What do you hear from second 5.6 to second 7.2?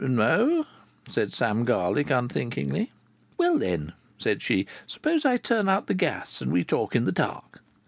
out the gas and we talk in the